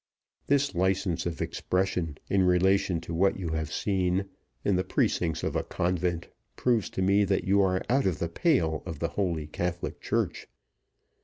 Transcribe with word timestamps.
This 0.47 0.73
license 0.73 1.27
of 1.27 1.43
expression 1.43 2.17
in 2.27 2.41
relation 2.41 2.99
to 3.01 3.13
what 3.13 3.37
you 3.37 3.49
have 3.49 3.71
seen 3.71 4.25
in 4.65 4.75
the 4.75 4.83
precincts 4.83 5.43
of 5.43 5.55
a 5.55 5.61
convent 5.61 6.27
proves 6.55 6.89
to 6.97 7.03
me 7.03 7.23
that 7.25 7.43
you 7.43 7.61
are 7.61 7.83
out 7.87 8.07
of 8.07 8.17
the 8.17 8.27
pale 8.27 8.81
of 8.87 8.97
the 8.97 9.09
Holy 9.09 9.45
Catholic 9.45 10.01
Church. 10.01 10.47